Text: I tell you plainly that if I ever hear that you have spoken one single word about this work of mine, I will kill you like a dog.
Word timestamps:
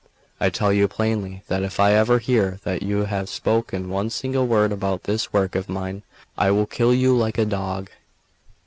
I 0.39 0.49
tell 0.49 0.73
you 0.73 0.87
plainly 0.87 1.43
that 1.47 1.61
if 1.61 1.79
I 1.79 1.93
ever 1.93 2.17
hear 2.17 2.59
that 2.63 2.81
you 2.81 3.03
have 3.05 3.29
spoken 3.29 3.87
one 3.87 4.09
single 4.09 4.47
word 4.47 4.71
about 4.71 5.03
this 5.03 5.31
work 5.31 5.53
of 5.53 5.69
mine, 5.69 6.01
I 6.39 6.49
will 6.49 6.65
kill 6.65 6.91
you 6.91 7.15
like 7.15 7.37
a 7.37 7.45
dog. 7.45 7.91